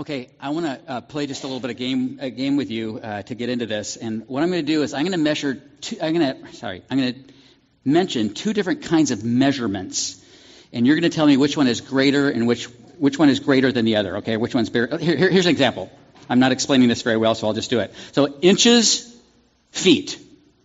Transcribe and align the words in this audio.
Okay, 0.00 0.28
I 0.38 0.50
want 0.50 0.64
to 0.64 0.80
uh, 0.92 1.00
play 1.00 1.26
just 1.26 1.42
a 1.42 1.48
little 1.48 1.58
bit 1.58 1.72
of 1.72 1.76
game 1.76 2.20
a 2.22 2.30
game 2.30 2.56
with 2.56 2.70
you 2.70 3.00
uh, 3.02 3.22
to 3.22 3.34
get 3.34 3.48
into 3.48 3.66
this. 3.66 3.96
And 3.96 4.28
what 4.28 4.44
I'm 4.44 4.50
going 4.50 4.64
to 4.64 4.72
do 4.72 4.84
is 4.84 4.94
I'm 4.94 5.02
going 5.02 5.10
to 5.10 5.18
measure. 5.18 5.60
Two, 5.80 5.96
I'm 6.00 6.14
going 6.14 6.44
to 6.44 6.52
sorry. 6.54 6.82
I'm 6.88 6.98
going 6.98 7.14
to 7.14 7.20
mention 7.84 8.32
two 8.32 8.52
different 8.52 8.84
kinds 8.84 9.10
of 9.10 9.24
measurements, 9.24 10.24
and 10.72 10.86
you're 10.86 10.94
going 10.94 11.10
to 11.10 11.16
tell 11.16 11.26
me 11.26 11.36
which 11.36 11.56
one 11.56 11.66
is 11.66 11.80
greater 11.80 12.30
and 12.30 12.46
which 12.46 12.66
which 12.98 13.18
one 13.18 13.28
is 13.28 13.40
greater 13.40 13.72
than 13.72 13.84
the 13.84 13.96
other. 13.96 14.18
Okay, 14.18 14.36
which 14.36 14.54
one's 14.54 14.70
bigger? 14.70 14.98
Here, 14.98 15.16
here, 15.16 15.30
here's 15.30 15.46
an 15.46 15.50
example. 15.50 15.90
I'm 16.30 16.38
not 16.38 16.52
explaining 16.52 16.88
this 16.88 17.02
very 17.02 17.16
well, 17.16 17.34
so 17.34 17.48
I'll 17.48 17.54
just 17.54 17.70
do 17.70 17.80
it. 17.80 17.92
So 18.12 18.38
inches, 18.40 19.20
feet. 19.72 20.16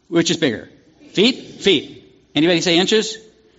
Which 0.10 0.30
is 0.30 0.38
bigger? 0.38 0.70
Feet, 1.14 1.60
feet. 1.60 2.30
Anybody 2.36 2.62
say 2.62 2.78
inches? 2.78 3.18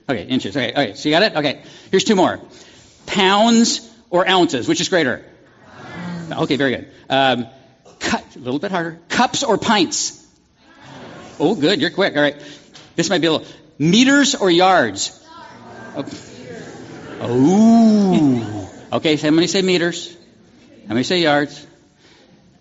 Okay, 0.09 0.23
inches. 0.23 0.57
Okay, 0.57 0.71
okay. 0.71 0.95
So 0.95 1.09
you 1.09 1.17
got 1.17 1.25
it? 1.25 1.35
Okay. 1.35 1.63
Here's 1.91 2.05
two 2.05 2.15
more. 2.15 2.41
Pounds 3.07 3.91
or 4.09 4.29
ounces? 4.29 4.69
Which 4.69 4.81
is 4.81 4.89
greater? 4.89 5.25
Okay, 6.33 6.57
very 6.57 6.77
good. 6.77 6.89
Um, 7.09 7.47
cut, 8.01 8.25
a 8.37 8.39
little 8.39 8.59
bit 8.59 8.71
harder. 8.71 8.99
Cups 9.09 9.43
or 9.43 9.59
pints? 9.59 10.21
Oh, 11.39 11.55
good. 11.55 11.81
You're 11.81 11.91
quick. 11.91 12.17
All 12.17 12.23
right. 12.23 12.37
This 12.97 13.11
might 13.11 13.21
be 13.21 13.27
a 13.27 13.33
little. 13.33 13.47
Meters 13.79 14.35
or 14.35 14.51
yards? 14.51 15.21
Oh. 17.21 18.71
Okay, 18.93 19.17
so 19.17 19.27
how 19.29 19.35
many 19.35 19.47
say 19.47 19.63
meters? 19.63 20.17
How 20.87 20.95
many 20.95 21.05
say 21.05 21.21
yards? 21.21 21.67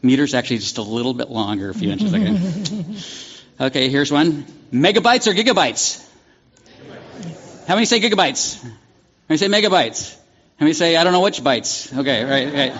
Meters 0.01 0.33
actually 0.33 0.57
just 0.59 0.77
a 0.77 0.81
little 0.81 1.13
bit 1.13 1.29
longer, 1.29 1.69
a 1.69 1.73
few 1.73 1.91
inches. 1.91 2.13
Okay. 2.13 3.65
okay, 3.65 3.89
here's 3.89 4.11
one. 4.11 4.45
Megabytes 4.71 5.27
or 5.27 5.33
gigabytes? 5.33 6.03
How 7.67 7.75
many 7.75 7.85
say 7.85 7.99
gigabytes? 7.99 8.61
How 8.63 8.69
many 9.29 9.37
say 9.37 9.47
megabytes? 9.47 10.15
How 10.57 10.65
many 10.65 10.73
say 10.73 10.95
I 10.95 11.03
don't 11.03 11.13
know 11.13 11.21
which 11.21 11.41
bytes? 11.41 11.97
Okay, 11.97 12.23
right, 12.23 12.53
right. 12.53 12.73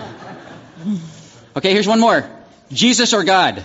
Okay, 1.56 1.72
here's 1.72 1.88
one 1.88 2.00
more. 2.00 2.28
Jesus 2.72 3.14
or 3.14 3.24
God? 3.24 3.64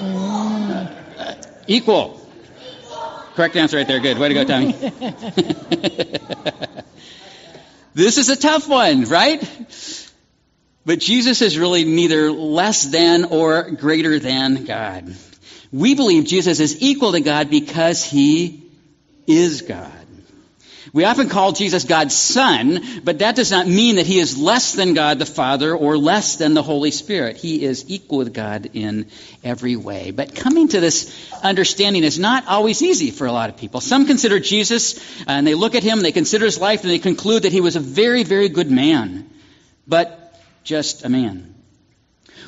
Uh, 0.00 1.34
equal. 1.68 2.20
Correct 3.34 3.56
answer 3.56 3.76
right 3.76 3.86
there. 3.86 4.00
Good. 4.00 4.18
Way 4.18 4.28
to 4.28 4.34
go, 4.34 4.44
Tommy. 4.44 4.72
this 7.94 8.18
is 8.18 8.28
a 8.28 8.36
tough 8.36 8.68
one, 8.68 9.04
right? 9.04 9.42
But 10.84 10.98
Jesus 10.98 11.40
is 11.40 11.58
really 11.58 11.84
neither 11.84 12.30
less 12.30 12.84
than 12.84 13.24
or 13.24 13.70
greater 13.70 14.18
than 14.18 14.64
God. 14.64 15.14
We 15.72 15.94
believe 15.94 16.26
Jesus 16.26 16.60
is 16.60 16.82
equal 16.82 17.12
to 17.12 17.20
God 17.20 17.50
because 17.50 18.04
he 18.04 18.62
is 19.26 19.62
God. 19.62 20.03
We 20.94 21.02
often 21.02 21.28
call 21.28 21.50
Jesus 21.50 21.82
God's 21.82 22.14
Son, 22.14 23.02
but 23.02 23.18
that 23.18 23.34
does 23.34 23.50
not 23.50 23.66
mean 23.66 23.96
that 23.96 24.06
he 24.06 24.20
is 24.20 24.38
less 24.38 24.74
than 24.74 24.94
God 24.94 25.18
the 25.18 25.26
Father 25.26 25.74
or 25.74 25.98
less 25.98 26.36
than 26.36 26.54
the 26.54 26.62
Holy 26.62 26.92
Spirit. 26.92 27.36
He 27.36 27.64
is 27.64 27.84
equal 27.88 28.18
with 28.18 28.32
God 28.32 28.70
in 28.74 29.06
every 29.42 29.74
way. 29.74 30.12
But 30.12 30.36
coming 30.36 30.68
to 30.68 30.78
this 30.78 31.12
understanding 31.42 32.04
is 32.04 32.20
not 32.20 32.46
always 32.46 32.80
easy 32.80 33.10
for 33.10 33.26
a 33.26 33.32
lot 33.32 33.50
of 33.50 33.56
people. 33.56 33.80
Some 33.80 34.06
consider 34.06 34.38
Jesus, 34.38 34.96
uh, 35.22 35.24
and 35.30 35.44
they 35.44 35.54
look 35.54 35.74
at 35.74 35.82
him, 35.82 35.98
they 35.98 36.12
consider 36.12 36.44
his 36.44 36.60
life, 36.60 36.82
and 36.82 36.90
they 36.90 37.00
conclude 37.00 37.42
that 37.42 37.50
he 37.50 37.60
was 37.60 37.74
a 37.74 37.80
very, 37.80 38.22
very 38.22 38.48
good 38.48 38.70
man, 38.70 39.28
but 39.88 40.40
just 40.62 41.04
a 41.04 41.08
man. 41.08 41.53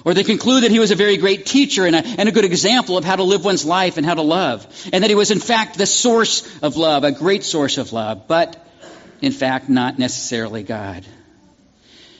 Or 0.06 0.14
they 0.14 0.22
conclude 0.22 0.62
that 0.62 0.70
he 0.70 0.78
was 0.78 0.92
a 0.92 0.94
very 0.94 1.16
great 1.16 1.46
teacher 1.46 1.84
and 1.84 1.96
a, 1.96 1.98
and 1.98 2.28
a, 2.28 2.32
good 2.32 2.44
example 2.44 2.96
of 2.96 3.04
how 3.04 3.16
to 3.16 3.24
live 3.24 3.44
one's 3.44 3.64
life 3.64 3.96
and 3.96 4.06
how 4.06 4.14
to 4.14 4.22
love. 4.22 4.64
And 4.92 5.02
that 5.02 5.10
he 5.10 5.16
was, 5.16 5.32
in 5.32 5.40
fact, 5.40 5.76
the 5.76 5.84
source 5.84 6.48
of 6.62 6.76
love, 6.76 7.02
a 7.02 7.10
great 7.10 7.42
source 7.42 7.76
of 7.76 7.92
love, 7.92 8.28
but, 8.28 8.56
in 9.20 9.32
fact, 9.32 9.68
not 9.68 9.98
necessarily 9.98 10.62
God. 10.62 11.04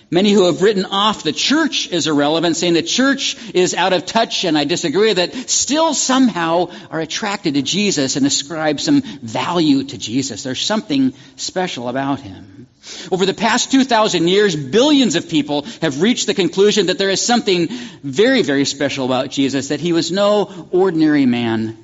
Many 0.08 0.30
who 0.30 0.46
have 0.46 0.62
written 0.62 0.84
off 0.84 1.24
the 1.24 1.32
church 1.32 1.90
as 1.90 2.06
irrelevant, 2.06 2.56
saying 2.56 2.74
the 2.74 2.82
church 2.82 3.36
is 3.52 3.74
out 3.74 3.92
of 3.92 4.06
touch, 4.06 4.44
and 4.44 4.56
I 4.56 4.62
disagree 4.62 5.08
with 5.08 5.16
that, 5.16 5.34
still 5.50 5.94
somehow 5.94 6.70
are 6.92 7.00
attracted 7.00 7.54
to 7.54 7.62
Jesus 7.62 8.14
and 8.14 8.24
ascribe 8.24 8.78
some 8.78 9.02
value 9.02 9.82
to 9.82 9.98
Jesus. 9.98 10.44
There's 10.44 10.60
something 10.60 11.12
special 11.34 11.88
about 11.88 12.20
him. 12.20 12.68
Over 13.10 13.26
the 13.26 13.34
past 13.34 13.72
2,000 13.72 14.28
years, 14.28 14.54
billions 14.54 15.16
of 15.16 15.28
people 15.28 15.62
have 15.82 16.00
reached 16.00 16.28
the 16.28 16.34
conclusion 16.34 16.86
that 16.86 16.98
there 16.98 17.10
is 17.10 17.20
something 17.20 17.66
very, 18.04 18.42
very 18.42 18.64
special 18.64 19.06
about 19.06 19.30
Jesus, 19.30 19.68
that 19.68 19.80
he 19.80 19.92
was 19.92 20.12
no 20.12 20.68
ordinary 20.70 21.26
man, 21.26 21.76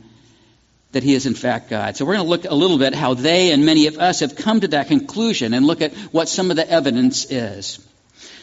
that 0.92 1.02
he 1.02 1.14
is 1.14 1.26
in 1.26 1.34
fact 1.34 1.70
God. 1.70 1.97
So 1.97 2.04
we're 2.04 2.14
going 2.14 2.26
to 2.26 2.30
look 2.30 2.44
a 2.44 2.54
little 2.54 2.78
bit 2.78 2.94
how 2.94 3.14
they 3.14 3.50
and 3.50 3.66
many 3.66 3.88
of 3.88 3.98
us 3.98 4.20
have 4.20 4.36
come 4.36 4.60
to 4.60 4.68
that 4.68 4.86
conclusion 4.86 5.54
and 5.54 5.66
look 5.66 5.80
at 5.80 5.92
what 6.12 6.28
some 6.28 6.50
of 6.50 6.56
the 6.56 6.70
evidence 6.70 7.28
is. 7.28 7.84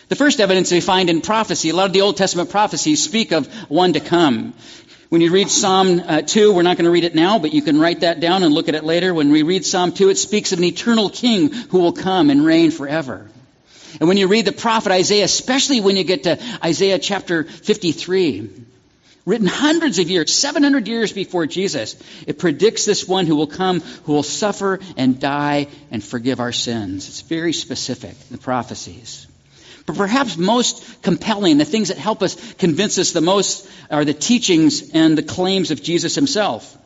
The 0.10 0.16
first 0.16 0.40
evidence 0.40 0.72
we 0.72 0.82
find 0.82 1.08
in 1.08 1.22
prophecy, 1.22 1.70
a 1.70 1.76
lot 1.76 1.86
of 1.86 1.94
the 1.94 2.02
Old 2.02 2.18
Testament 2.18 2.50
prophecies 2.50 3.04
speak 3.04 3.32
of 3.32 3.46
one 3.70 3.94
to 3.94 4.00
come. 4.00 4.56
When 5.10 5.22
you 5.22 5.32
read 5.32 5.50
Psalm 5.50 6.02
uh, 6.04 6.24
2, 6.24 6.52
we're 6.52 6.64
not 6.64 6.78
going 6.78 6.86
to 6.86 6.92
read 6.92 7.04
it 7.04 7.14
now, 7.14 7.38
but 7.38 7.54
you 7.54 7.62
can 7.62 7.80
write 7.80 8.00
that 8.00 8.20
down 8.20 8.42
and 8.42 8.52
look 8.52 8.70
at 8.70 8.76
it 8.76 8.84
later. 8.84 9.14
When 9.14 9.32
we 9.32 9.44
read 9.44 9.68
Psalm 9.68 9.92
2, 9.92 10.10
it 10.10 10.18
speaks 10.18 10.52
of 10.52 10.58
an 10.58 10.66
eternal 10.66 11.12
king 11.12 11.52
who 11.52 11.80
will 11.80 11.94
come 11.94 12.32
and 12.32 12.44
reign 12.44 12.72
forever. 12.72 13.30
And 14.00 14.08
when 14.08 14.18
you 14.18 14.28
read 14.28 14.46
the 14.46 14.52
prophet 14.52 14.92
Isaiah, 14.92 15.26
especially 15.26 15.80
when 15.80 15.96
you 15.96 16.04
get 16.04 16.24
to 16.24 16.40
Isaiah 16.64 16.98
chapter 16.98 17.44
53, 17.44 18.50
written 19.28 19.48
hundreds 19.48 20.00
of 20.00 20.10
years, 20.10 20.34
700 20.34 20.88
years 20.88 21.14
before 21.14 21.46
Jesus, 21.46 21.96
it 22.26 22.40
predicts 22.40 22.84
this 22.84 23.08
one 23.08 23.28
who 23.28 23.36
will 23.36 23.48
come, 23.48 23.82
who 23.82 24.14
will 24.14 24.24
suffer 24.24 24.80
and 24.98 25.20
die 25.20 25.68
and 25.92 26.04
forgive 26.04 26.40
our 26.40 26.52
sins. 26.52 27.08
It's 27.08 27.22
very 27.22 27.54
specific, 27.54 28.18
the 28.32 28.40
prophecies. 28.40 29.28
But 29.90 29.98
perhaps 29.98 30.38
most 30.38 31.02
compelling, 31.02 31.58
the 31.58 31.66
things 31.66 31.88
that 31.88 31.98
help 31.98 32.22
us 32.22 32.54
convince 32.54 33.00
us 33.00 33.12
the 33.12 33.22
most 33.22 33.68
are 33.90 34.06
the 34.06 34.14
teachings 34.14 34.92
and 34.92 35.18
the 35.18 35.24
claims 35.24 35.72
of 35.72 35.82
Jesus 35.82 36.14
himself. 36.14 36.78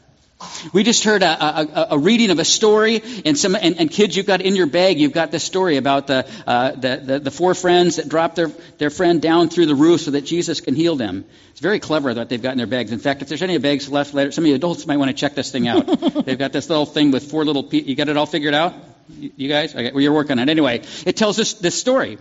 We 0.72 0.84
just 0.84 1.04
heard 1.04 1.22
a, 1.22 1.44
a, 1.44 1.88
a, 1.92 2.00
reading 2.00 2.30
of 2.30 2.40
a 2.40 2.46
story, 2.46 3.04
and 3.26 3.38
some 3.38 3.56
and, 3.56 3.78
and, 3.78 3.92
kids, 3.92 4.16
you've 4.16 4.26
got 4.26 4.40
in 4.40 4.56
your 4.56 4.68
bag, 4.68 5.02
you've 5.02 5.12
got 5.12 5.32
this 5.32 5.44
story 5.44 5.76
about 5.76 6.08
the, 6.08 6.26
uh, 6.48 6.72
the, 6.72 7.02
the, 7.04 7.20
the 7.20 7.32
four 7.32 7.54
friends 7.56 7.98
that 7.98 8.08
dropped 8.08 8.38
their 8.38 8.48
their 8.78 8.90
friend 8.90 9.22
down 9.22 9.50
through 9.50 9.66
the 9.66 9.76
roof 9.76 10.00
so 10.00 10.12
that 10.12 10.22
Jesus 10.22 10.62
can 10.62 10.74
heal 10.74 10.96
them. 10.96 11.26
It's 11.52 11.60
very 11.60 11.82
clever 11.82 12.14
that 12.14 12.30
they've 12.30 12.42
got 12.42 12.54
in 12.54 12.58
their 12.58 12.68
bags. 12.68 12.94
In 12.94 13.00
fact, 13.00 13.22
if 13.22 13.28
there's 13.28 13.42
any 13.42 13.58
bags 13.58 13.90
left 13.90 14.14
later, 14.14 14.32
some 14.32 14.46
of 14.46 14.48
you 14.48 14.56
adults 14.56 14.88
might 14.88 14.98
want 14.98 15.10
to 15.10 15.14
check 15.14 15.36
this 15.36 15.52
thing 15.52 15.68
out. 15.68 15.86
they've 16.26 16.40
got 16.40 16.54
this 16.54 16.70
little 16.70 16.86
thing 16.86 17.12
with 17.12 17.30
four 17.30 17.44
little. 17.44 17.64
Pe- 17.64 17.84
you 17.84 17.96
got 17.96 18.08
it 18.08 18.16
all 18.16 18.26
figured 18.26 18.54
out? 18.54 18.74
You 19.10 19.50
guys? 19.50 19.76
Okay, 19.76 19.92
well, 19.92 20.02
you're 20.02 20.14
working 20.14 20.40
on 20.40 20.48
it 20.48 20.52
anyway. 20.52 20.84
It 21.06 21.18
tells 21.18 21.38
us 21.40 21.54
this 21.54 21.78
story. 21.78 22.18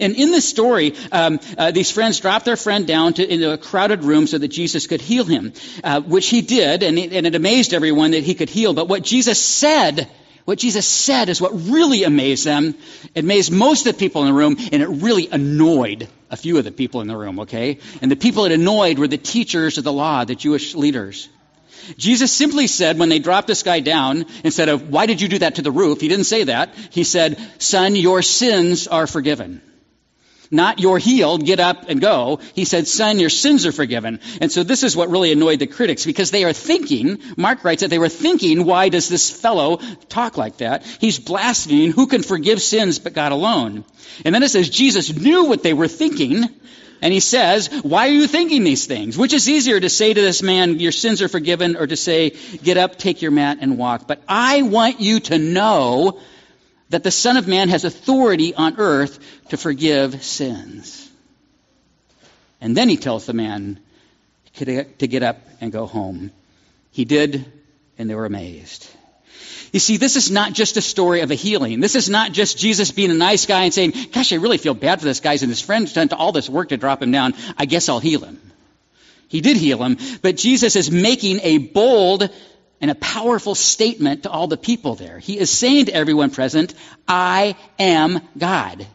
And 0.00 0.14
in 0.14 0.30
this 0.30 0.48
story, 0.48 0.94
um, 1.10 1.40
uh, 1.58 1.70
these 1.70 1.90
friends 1.90 2.20
dropped 2.20 2.44
their 2.44 2.56
friend 2.56 2.86
down 2.86 3.14
to, 3.14 3.26
into 3.26 3.52
a 3.52 3.58
crowded 3.58 4.04
room 4.04 4.26
so 4.26 4.38
that 4.38 4.48
Jesus 4.48 4.86
could 4.86 5.00
heal 5.00 5.24
him, 5.24 5.52
uh, 5.82 6.00
which 6.00 6.28
he 6.28 6.42
did, 6.42 6.82
and 6.82 6.98
it, 6.98 7.12
and 7.12 7.26
it 7.26 7.34
amazed 7.34 7.74
everyone 7.74 8.12
that 8.12 8.24
he 8.24 8.34
could 8.34 8.50
heal. 8.50 8.72
But 8.74 8.88
what 8.88 9.02
Jesus 9.02 9.40
said, 9.40 10.08
what 10.44 10.58
Jesus 10.58 10.86
said 10.86 11.28
is 11.28 11.40
what 11.40 11.52
really 11.52 12.04
amazed 12.04 12.44
them. 12.44 12.74
It 13.14 13.24
amazed 13.24 13.52
most 13.52 13.86
of 13.86 13.94
the 13.94 13.98
people 13.98 14.22
in 14.22 14.28
the 14.28 14.34
room, 14.34 14.56
and 14.72 14.82
it 14.82 14.88
really 14.88 15.28
annoyed 15.30 16.08
a 16.30 16.36
few 16.36 16.58
of 16.58 16.64
the 16.64 16.72
people 16.72 17.00
in 17.00 17.08
the 17.08 17.16
room, 17.16 17.40
okay? 17.40 17.78
And 18.00 18.10
the 18.10 18.16
people 18.16 18.44
it 18.44 18.52
annoyed 18.52 18.98
were 18.98 19.08
the 19.08 19.18
teachers 19.18 19.78
of 19.78 19.84
the 19.84 19.92
law, 19.92 20.24
the 20.24 20.36
Jewish 20.36 20.74
leaders. 20.74 21.28
Jesus 21.96 22.32
simply 22.32 22.66
said, 22.66 22.98
when 22.98 23.08
they 23.08 23.18
dropped 23.18 23.46
this 23.46 23.62
guy 23.62 23.80
down, 23.80 24.26
instead 24.44 24.68
of, 24.68 24.90
why 24.90 25.06
did 25.06 25.20
you 25.20 25.28
do 25.28 25.38
that 25.38 25.56
to 25.56 25.62
the 25.62 25.70
roof? 25.70 26.00
He 26.00 26.08
didn't 26.08 26.24
say 26.24 26.44
that. 26.44 26.74
He 26.90 27.04
said, 27.04 27.38
son, 27.58 27.96
your 27.96 28.22
sins 28.22 28.88
are 28.88 29.06
forgiven. 29.06 29.62
Not 30.50 30.80
you're 30.80 30.98
healed, 30.98 31.46
get 31.46 31.60
up 31.60 31.88
and 31.88 32.00
go. 32.00 32.40
He 32.54 32.64
said, 32.64 32.88
son, 32.88 33.20
your 33.20 33.30
sins 33.30 33.66
are 33.66 33.72
forgiven. 33.72 34.18
And 34.40 34.50
so 34.50 34.64
this 34.64 34.82
is 34.82 34.96
what 34.96 35.08
really 35.08 35.30
annoyed 35.30 35.60
the 35.60 35.68
critics 35.68 36.04
because 36.04 36.32
they 36.32 36.42
are 36.42 36.52
thinking, 36.52 37.18
Mark 37.36 37.62
writes 37.62 37.82
that 37.82 37.88
they 37.88 38.00
were 38.00 38.08
thinking, 38.08 38.64
why 38.64 38.88
does 38.88 39.08
this 39.08 39.30
fellow 39.30 39.76
talk 40.08 40.36
like 40.36 40.56
that? 40.56 40.84
He's 40.84 41.20
blaspheming. 41.20 41.92
Who 41.92 42.08
can 42.08 42.24
forgive 42.24 42.60
sins 42.60 42.98
but 42.98 43.12
God 43.12 43.30
alone? 43.30 43.84
And 44.24 44.34
then 44.34 44.42
it 44.42 44.50
says 44.50 44.68
Jesus 44.68 45.14
knew 45.14 45.44
what 45.44 45.62
they 45.62 45.72
were 45.72 45.88
thinking 45.88 46.48
and 47.02 47.12
he 47.12 47.20
says, 47.20 47.68
Why 47.82 48.08
are 48.08 48.12
you 48.12 48.26
thinking 48.26 48.64
these 48.64 48.86
things? 48.86 49.16
Which 49.16 49.32
is 49.32 49.48
easier 49.48 49.80
to 49.80 49.88
say 49.88 50.12
to 50.12 50.20
this 50.20 50.42
man, 50.42 50.78
Your 50.78 50.92
sins 50.92 51.22
are 51.22 51.28
forgiven, 51.28 51.76
or 51.76 51.86
to 51.86 51.96
say, 51.96 52.30
Get 52.62 52.76
up, 52.76 52.98
take 52.98 53.22
your 53.22 53.30
mat, 53.30 53.58
and 53.60 53.78
walk? 53.78 54.06
But 54.06 54.22
I 54.28 54.62
want 54.62 55.00
you 55.00 55.20
to 55.20 55.38
know 55.38 56.20
that 56.90 57.02
the 57.02 57.10
Son 57.10 57.36
of 57.36 57.48
Man 57.48 57.68
has 57.68 57.84
authority 57.84 58.54
on 58.54 58.76
earth 58.78 59.18
to 59.48 59.56
forgive 59.56 60.22
sins. 60.22 61.08
And 62.60 62.76
then 62.76 62.88
he 62.88 62.96
tells 62.96 63.26
the 63.26 63.32
man 63.32 63.80
to 64.54 64.84
get 65.06 65.22
up 65.22 65.38
and 65.60 65.72
go 65.72 65.86
home. 65.86 66.30
He 66.90 67.04
did, 67.04 67.50
and 67.96 68.10
they 68.10 68.14
were 68.14 68.26
amazed. 68.26 68.90
You 69.72 69.80
see, 69.80 69.96
this 69.96 70.16
is 70.16 70.30
not 70.30 70.52
just 70.52 70.76
a 70.76 70.80
story 70.82 71.20
of 71.20 71.30
a 71.30 71.34
healing. 71.34 71.80
This 71.80 71.94
is 71.94 72.08
not 72.08 72.32
just 72.32 72.58
Jesus 72.58 72.90
being 72.90 73.10
a 73.10 73.14
nice 73.14 73.46
guy 73.46 73.64
and 73.64 73.74
saying, 73.74 73.92
Gosh, 74.12 74.32
I 74.32 74.36
really 74.36 74.58
feel 74.58 74.74
bad 74.74 75.00
for 75.00 75.04
this 75.04 75.20
guy 75.20 75.32
and 75.32 75.42
his 75.42 75.60
friend's 75.60 75.92
done 75.92 76.08
all 76.12 76.32
this 76.32 76.48
work 76.48 76.70
to 76.70 76.76
drop 76.76 77.02
him 77.02 77.12
down. 77.12 77.34
I 77.56 77.66
guess 77.66 77.88
I'll 77.88 78.00
heal 78.00 78.20
him. 78.20 78.40
He 79.28 79.40
did 79.40 79.56
heal 79.56 79.82
him, 79.82 79.96
but 80.22 80.36
Jesus 80.36 80.74
is 80.74 80.90
making 80.90 81.38
a 81.42 81.58
bold 81.58 82.28
and 82.80 82.90
a 82.90 82.96
powerful 82.96 83.54
statement 83.54 84.24
to 84.24 84.30
all 84.30 84.48
the 84.48 84.56
people 84.56 84.96
there. 84.96 85.18
He 85.20 85.38
is 85.38 85.50
saying 85.50 85.86
to 85.86 85.94
everyone 85.94 86.30
present, 86.30 86.74
I 87.06 87.54
am 87.78 88.20
God. 88.36 88.86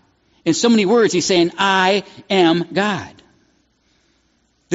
In 0.43 0.53
so 0.53 0.67
many 0.67 0.85
words, 0.85 1.13
he's 1.13 1.25
saying, 1.25 1.51
I 1.57 2.03
am 2.29 2.67
God. 2.73 3.14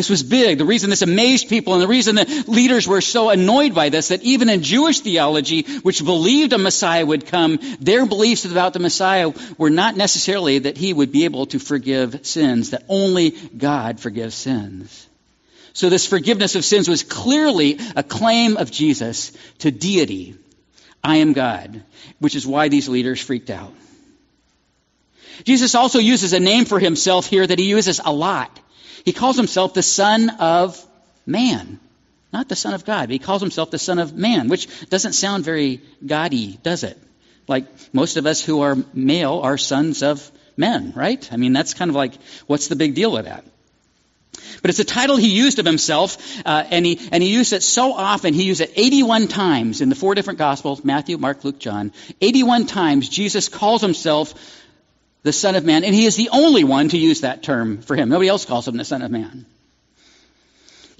This 0.00 0.08
was 0.08 0.22
big. 0.22 0.56
The 0.56 0.64
reason 0.64 0.88
this 0.88 1.02
amazed 1.02 1.50
people 1.50 1.74
and 1.74 1.82
the 1.82 1.86
reason 1.86 2.14
the 2.14 2.44
leaders 2.46 2.88
were 2.88 3.02
so 3.02 3.28
annoyed 3.28 3.74
by 3.74 3.90
this, 3.90 4.08
that 4.08 4.22
even 4.22 4.48
in 4.48 4.62
Jewish 4.62 5.00
theology, 5.00 5.60
which 5.80 6.02
believed 6.02 6.54
a 6.54 6.58
Messiah 6.58 7.04
would 7.04 7.26
come, 7.26 7.58
their 7.80 8.06
beliefs 8.06 8.46
about 8.46 8.72
the 8.72 8.78
Messiah 8.78 9.30
were 9.58 9.68
not 9.68 9.98
necessarily 9.98 10.60
that 10.60 10.78
he 10.78 10.94
would 10.94 11.12
be 11.12 11.26
able 11.26 11.44
to 11.48 11.58
forgive 11.58 12.24
sins, 12.26 12.70
that 12.70 12.84
only 12.88 13.32
God 13.32 14.00
forgives 14.00 14.34
sins. 14.34 15.06
So 15.74 15.90
this 15.90 16.06
forgiveness 16.06 16.54
of 16.54 16.64
sins 16.64 16.88
was 16.88 17.02
clearly 17.02 17.78
a 17.94 18.02
claim 18.02 18.56
of 18.56 18.70
Jesus 18.70 19.32
to 19.58 19.70
deity. 19.70 20.34
I 21.04 21.16
am 21.16 21.34
God, 21.34 21.82
which 22.20 22.36
is 22.36 22.46
why 22.46 22.70
these 22.70 22.88
leaders 22.88 23.20
freaked 23.20 23.50
out. 23.50 23.74
Jesus 25.44 25.74
also 25.74 25.98
uses 25.98 26.32
a 26.32 26.40
name 26.40 26.64
for 26.64 26.78
himself 26.78 27.26
here 27.26 27.46
that 27.46 27.58
he 27.58 27.68
uses 27.68 28.00
a 28.04 28.12
lot. 28.12 28.58
He 29.04 29.12
calls 29.12 29.36
himself 29.36 29.74
the 29.74 29.82
Son 29.82 30.30
of 30.38 30.84
Man, 31.26 31.80
not 32.32 32.48
the 32.48 32.56
Son 32.56 32.74
of 32.74 32.84
God, 32.84 33.08
but 33.08 33.10
he 33.10 33.18
calls 33.18 33.40
himself 33.40 33.70
the 33.70 33.78
Son 33.78 33.98
of 33.98 34.14
Man, 34.14 34.48
which 34.48 34.88
doesn't 34.88 35.12
sound 35.12 35.44
very 35.44 35.80
gaudy, 36.04 36.58
does 36.62 36.84
it? 36.84 36.98
Like 37.48 37.66
most 37.92 38.16
of 38.16 38.26
us 38.26 38.42
who 38.44 38.60
are 38.60 38.76
male 38.94 39.40
are 39.42 39.58
sons 39.58 40.02
of 40.02 40.30
men, 40.56 40.92
right? 40.94 41.28
I 41.32 41.36
mean, 41.36 41.52
that's 41.52 41.74
kind 41.74 41.88
of 41.88 41.94
like, 41.94 42.14
what's 42.46 42.68
the 42.68 42.76
big 42.76 42.94
deal 42.94 43.12
with 43.12 43.24
that? 43.24 43.44
But 44.62 44.70
it's 44.70 44.78
a 44.78 44.84
title 44.84 45.16
he 45.16 45.28
used 45.28 45.58
of 45.58 45.66
himself, 45.66 46.18
uh, 46.44 46.64
and, 46.70 46.84
he, 46.84 47.00
and 47.12 47.22
he 47.22 47.32
used 47.32 47.52
it 47.52 47.62
so 47.62 47.92
often. 47.94 48.34
He 48.34 48.44
used 48.44 48.60
it 48.60 48.72
81 48.76 49.28
times 49.28 49.80
in 49.80 49.88
the 49.88 49.94
four 49.94 50.14
different 50.14 50.38
Gospels 50.38 50.84
Matthew, 50.84 51.18
Mark, 51.18 51.42
Luke, 51.44 51.58
John. 51.58 51.92
81 52.20 52.66
times 52.66 53.08
Jesus 53.08 53.48
calls 53.48 53.80
himself 53.80 54.34
the 55.22 55.32
Son 55.32 55.54
of 55.54 55.64
Man, 55.64 55.84
and 55.84 55.94
he 55.94 56.06
is 56.06 56.16
the 56.16 56.30
only 56.30 56.64
one 56.64 56.88
to 56.88 56.98
use 56.98 57.22
that 57.22 57.42
term 57.42 57.82
for 57.82 57.94
him. 57.96 58.08
Nobody 58.08 58.28
else 58.28 58.44
calls 58.44 58.66
him 58.66 58.76
the 58.76 58.84
Son 58.84 59.02
of 59.02 59.10
Man. 59.10 59.46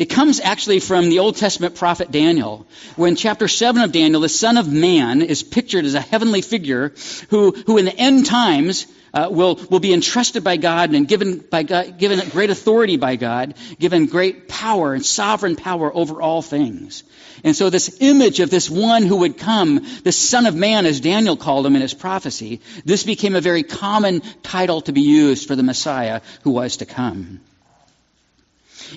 It 0.00 0.06
comes 0.06 0.40
actually 0.40 0.80
from 0.80 1.10
the 1.10 1.18
Old 1.18 1.36
Testament 1.36 1.74
prophet 1.74 2.10
Daniel, 2.10 2.66
when 2.96 3.16
chapter 3.16 3.48
7 3.48 3.82
of 3.82 3.92
Daniel, 3.92 4.22
the 4.22 4.30
Son 4.30 4.56
of 4.56 4.66
Man 4.66 5.20
is 5.20 5.42
pictured 5.42 5.84
as 5.84 5.94
a 5.94 6.00
heavenly 6.00 6.40
figure 6.40 6.94
who, 7.28 7.50
who 7.50 7.76
in 7.76 7.84
the 7.84 7.94
end 7.94 8.24
times 8.24 8.86
uh, 9.12 9.28
will, 9.30 9.56
will 9.68 9.80
be 9.80 9.92
entrusted 9.92 10.42
by 10.42 10.56
God 10.56 10.94
and 10.94 11.06
given, 11.06 11.38
by 11.38 11.64
God, 11.64 11.98
given 11.98 12.26
great 12.30 12.48
authority 12.48 12.96
by 12.96 13.16
God, 13.16 13.54
given 13.78 14.06
great 14.06 14.48
power 14.48 14.94
and 14.94 15.04
sovereign 15.04 15.56
power 15.56 15.94
over 15.94 16.22
all 16.22 16.40
things. 16.40 17.02
And 17.44 17.56
so 17.56 17.70
this 17.70 17.98
image 18.00 18.40
of 18.40 18.50
this 18.50 18.68
one 18.68 19.04
who 19.04 19.16
would 19.18 19.38
come, 19.38 19.86
the 20.02 20.12
Son 20.12 20.46
of 20.46 20.54
Man, 20.54 20.86
as 20.86 21.00
Daniel 21.00 21.36
called 21.36 21.66
him 21.66 21.76
in 21.76 21.82
his 21.82 21.94
prophecy, 21.94 22.60
this 22.84 23.04
became 23.04 23.34
a 23.34 23.40
very 23.40 23.62
common 23.62 24.20
title 24.42 24.80
to 24.82 24.92
be 24.92 25.02
used 25.02 25.46
for 25.46 25.56
the 25.56 25.62
Messiah 25.62 26.20
who 26.42 26.50
was 26.50 26.78
to 26.78 26.86
come. 26.86 27.40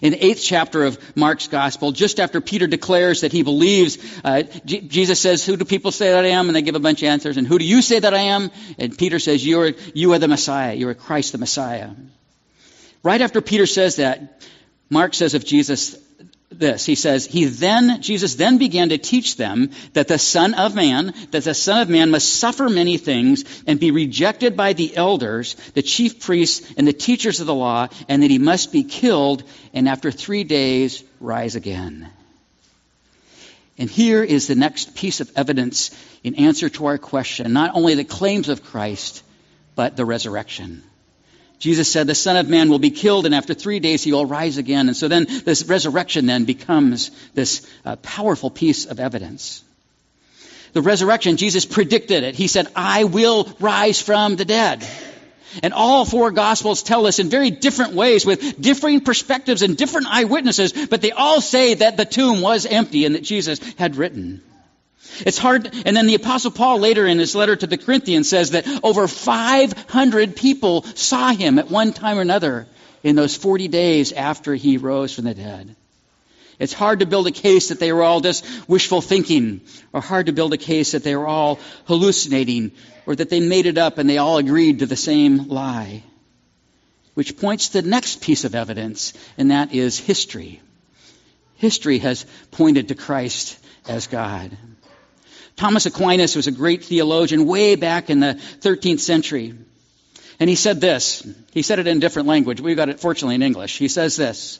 In 0.01 0.12
the 0.12 0.25
eighth 0.25 0.42
chapter 0.44 0.84
of 0.84 0.98
Mark's 1.16 1.48
gospel, 1.48 1.92
just 1.92 2.19
after 2.19 2.42
Peter 2.42 2.68
declares 2.68 3.22
that 3.22 3.31
he 3.31 3.44
believes, 3.44 3.98
uh, 4.24 4.44
J- 4.66 4.81
Jesus 4.81 5.19
says, 5.19 5.45
Who 5.45 5.56
do 5.56 5.66
people 5.66 5.92
say 5.92 6.12
that 6.12 6.25
I 6.25 6.30
am? 6.30 6.48
And 6.48 6.56
they 6.56 6.62
give 6.62 6.75
a 6.75 6.80
bunch 6.80 7.04
of 7.04 7.10
answers. 7.10 7.38
And 7.38 7.45
who 7.45 7.60
do 7.60 7.66
you 7.66 7.81
say 7.81 8.00
that 8.00 8.13
I 8.13 8.19
am? 8.19 8.50
And 8.80 8.98
Peter 8.98 9.19
says, 9.19 9.45
You 9.45 9.62
are, 9.62 9.74
you 9.94 10.13
are 10.13 10.19
the 10.19 10.28
Messiah. 10.28 10.74
You 10.74 10.90
are 10.90 10.94
Christ 10.94 11.34
the 11.34 11.38
Messiah. 11.38 11.92
Right 13.04 13.22
after 13.22 13.42
Peter 13.42 13.66
says 13.66 13.98
that, 13.98 14.42
Mark 14.90 15.13
says 15.13 15.34
of 15.34 15.45
Jesus, 15.45 15.98
this. 16.60 16.86
He 16.86 16.96
says, 16.96 17.26
He 17.26 17.46
then, 17.46 18.02
Jesus 18.02 18.36
then 18.36 18.58
began 18.58 18.90
to 18.90 18.98
teach 18.98 19.38
them 19.38 19.72
that 19.94 20.08
the 20.08 20.18
Son 20.18 20.54
of 20.54 20.76
Man, 20.76 21.14
that 21.32 21.44
the 21.44 21.54
Son 21.54 21.82
of 21.82 21.90
Man 21.90 22.12
must 22.12 22.34
suffer 22.34 22.70
many 22.70 22.98
things 22.98 23.44
and 23.68 23.80
be 23.80 23.92
rejected 23.92 24.56
by 24.56 24.74
the 24.74 24.96
elders, 24.96 25.56
the 25.74 25.82
chief 25.82 26.20
priests, 26.20 26.74
and 26.78 26.88
the 26.88 26.94
teachers 26.94 27.40
of 27.40 27.48
the 27.48 27.54
law, 27.54 27.88
and 28.08 28.24
that 28.24 28.32
he 28.32 28.40
must 28.40 28.72
be 28.72 28.84
killed 28.84 29.44
and 29.74 29.90
after 29.90 30.12
three 30.12 30.44
days 30.44 31.04
rise 31.20 31.56
again. 31.56 32.10
And 33.78 33.90
here 33.90 34.24
is 34.24 34.48
the 34.48 34.56
next 34.56 34.96
piece 34.96 35.20
of 35.20 35.32
evidence 35.36 35.90
in 36.24 36.36
answer 36.36 36.70
to 36.70 36.86
our 36.86 36.98
question 36.98 37.54
not 37.54 37.76
only 37.76 37.96
the 37.96 38.04
claims 38.04 38.50
of 38.50 38.64
Christ, 38.64 39.24
but 39.76 39.98
the 39.98 40.06
resurrection. 40.06 40.84
Jesus 41.63 41.89
said 41.89 42.07
the 42.07 42.13
Son 42.13 42.36
of 42.36 42.50
Man 42.50 42.68
will 42.68 42.77
be 42.77 42.89
killed 42.89 43.25
and 43.25 43.33
after 43.33 43.54
three 43.54 43.80
days 43.80 44.04
he 44.04 44.12
will 44.12 44.25
rise 44.25 44.57
again. 44.57 44.89
And 44.89 44.98
so 44.98 45.07
then 45.07 45.25
this 45.45 45.63
resurrection 45.63 46.25
then 46.25 46.44
becomes 46.44 47.10
this 47.36 47.65
uh, 47.86 47.95
powerful 47.95 48.50
piece 48.50 48.86
of 48.86 49.00
evidence. 49.00 49.63
The 50.74 50.81
resurrection, 50.81 51.38
Jesus 51.38 51.63
predicted 51.63 52.25
it. 52.25 52.36
He 52.36 52.48
said, 52.48 52.68
I 52.75 53.06
will 53.06 53.48
rise 53.62 54.01
from 54.01 54.36
the 54.36 54.44
dead. 54.44 54.86
And 55.63 55.74
all 55.74 56.04
four 56.04 56.31
gospels 56.31 56.83
tell 56.83 57.07
us 57.07 57.19
in 57.19 57.30
very 57.30 57.50
different 57.50 57.94
ways 57.94 58.25
with 58.25 58.59
differing 58.59 59.00
perspectives 59.00 59.62
and 59.62 59.77
different 59.77 60.07
eyewitnesses, 60.09 60.74
but 60.88 61.01
they 61.01 61.12
all 61.12 61.39
say 61.39 61.75
that 61.75 61.95
the 61.95 62.04
tomb 62.04 62.42
was 62.42 62.66
empty 62.66 63.06
and 63.06 63.16
that 63.16 63.24
Jesus 63.24 63.62
had 63.75 63.95
written. 63.95 64.42
It's 65.26 65.38
hard, 65.38 65.70
and 65.86 65.96
then 65.96 66.08
the 66.08 66.16
apostle 66.16 66.52
Paul 66.52 66.80
later 66.80 67.06
in 67.06 67.20
his 67.20 67.36
letter 67.36 67.56
to 67.56 67.68
the 67.68 67.78
Corinthians 67.78 68.30
says 68.30 68.52
that 68.52 68.68
over 68.84 69.08
500 69.08 70.36
people 70.36 70.84
saw 70.84 71.32
him 71.32 71.60
at 71.60 71.70
one 71.70 71.94
time 71.94 72.18
or 72.18 72.22
another 72.22 72.68
in 73.04 73.16
those 73.16 73.36
40 73.36 73.68
days 73.68 74.12
after 74.12 74.56
he 74.56 74.78
rose 74.78 75.14
from 75.14 75.26
the 75.26 75.34
dead. 75.34 75.76
It's 76.60 76.74
hard 76.74 77.00
to 77.00 77.06
build 77.06 77.28
a 77.28 77.32
case 77.32 77.70
that 77.70 77.80
they 77.80 77.92
were 77.92 78.04
all 78.04 78.22
just 78.22 78.46
wishful 78.68 79.02
thinking, 79.02 79.62
or 79.92 80.02
hard 80.02 80.28
to 80.28 80.34
build 80.34 80.54
a 80.54 80.58
case 80.58 80.92
that 80.92 81.04
they 81.04 81.16
were 81.16 81.28
all 81.28 81.60
hallucinating, 81.86 82.72
or 83.06 83.16
that 83.16 83.30
they 83.30 83.40
made 83.40 83.66
it 83.66 83.78
up 83.78 83.98
and 83.98 84.10
they 84.10 84.18
all 84.18 84.38
agreed 84.38 84.80
to 84.80 84.86
the 84.86 84.96
same 84.96 85.50
lie. 85.50 86.04
Which 87.16 87.38
points 87.38 87.70
to 87.70 87.82
the 87.82 87.90
next 87.90 88.22
piece 88.22 88.44
of 88.44 88.56
evidence, 88.56 89.14
and 89.38 89.52
that 89.52 89.74
is 89.74 90.00
history. 90.00 90.62
History 91.56 92.00
has 92.00 92.26
pointed 92.52 92.88
to 92.88 92.96
Christ 92.96 93.58
as 93.88 94.08
God. 94.08 94.52
Thomas 95.56 95.86
Aquinas 95.86 96.36
was 96.36 96.48
a 96.48 96.52
great 96.52 96.84
theologian 96.84 97.46
way 97.46 97.76
back 97.76 98.10
in 98.10 98.20
the 98.20 98.40
13th 98.62 99.00
century. 99.00 99.56
And 100.40 100.50
he 100.50 100.56
said 100.56 100.82
this. 100.82 101.26
He 101.52 101.62
said 101.62 101.80
it 101.80 101.88
in 101.88 102.00
different 102.00 102.28
language. 102.28 102.60
We've 102.60 102.76
got 102.76 102.90
it 102.90 103.00
fortunately 103.00 103.36
in 103.36 103.44
English. 103.44 103.78
He 103.78 103.88
says 103.88 104.16
this. 104.16 104.60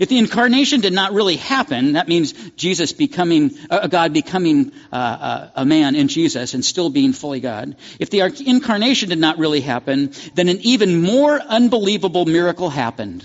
If 0.00 0.08
the 0.08 0.18
incarnation 0.18 0.80
did 0.80 0.92
not 0.92 1.12
really 1.12 1.36
happen, 1.36 1.92
that 1.92 2.08
means 2.08 2.32
Jesus 2.52 2.92
becoming, 2.92 3.56
uh, 3.70 3.86
God 3.86 4.12
becoming 4.12 4.72
uh, 4.92 4.96
uh, 4.96 5.50
a 5.56 5.64
man 5.64 5.94
in 5.94 6.08
Jesus 6.08 6.54
and 6.54 6.64
still 6.64 6.90
being 6.90 7.12
fully 7.12 7.40
God. 7.40 7.76
If 7.98 8.10
the 8.10 8.20
incarnation 8.46 9.08
did 9.08 9.18
not 9.18 9.38
really 9.38 9.60
happen, 9.60 10.12
then 10.34 10.48
an 10.48 10.58
even 10.60 11.02
more 11.02 11.40
unbelievable 11.40 12.26
miracle 12.26 12.70
happened. 12.70 13.24